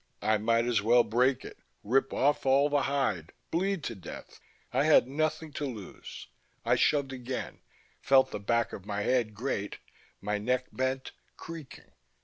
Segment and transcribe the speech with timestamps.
[0.23, 4.39] I might as well break it, rip off all the hide, bleed to death;
[4.73, 6.25] I had nothing to lose.
[6.65, 7.59] I shoved again,
[8.01, 9.77] felt the back of my head grate;
[10.19, 11.91] my neck bent, creaking